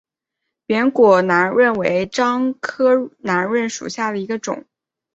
[0.65, 4.65] 扁果润楠为樟科润楠属下的一个种。